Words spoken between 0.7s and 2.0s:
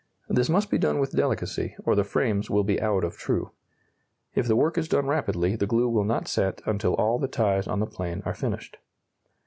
be done with delicacy, or